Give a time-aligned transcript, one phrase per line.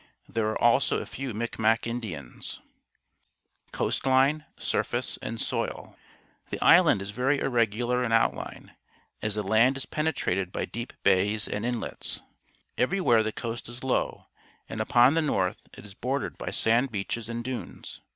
[0.27, 2.59] There are also a tew ]\Iic mac Indians.
[3.71, 5.95] Coast line, Surface, and Soil.—
[6.49, 8.71] The island is very irregular in outhne,
[9.21, 12.19] as the land is penetrated by deep bays and inlets.
[12.79, 14.25] Every where the coast is low,
[14.67, 18.01] and upon the north it is bordered by sand beaches and dunes.